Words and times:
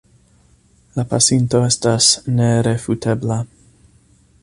La 0.99 1.05
pasinto 1.11 1.61
estas 1.67 2.09
nerefutebla. 2.41 3.41